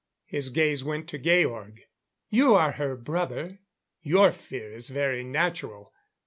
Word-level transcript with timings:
His 0.25 0.49
gaze 0.49 0.83
went 0.83 1.07
to 1.09 1.19
Georg. 1.19 1.81
"You 2.31 2.55
are 2.55 2.71
her 2.71 2.95
brother 2.95 3.59
your 4.01 4.31
fear 4.31 4.71
is 4.71 4.89
very 4.89 5.23
natural. 5.23 5.93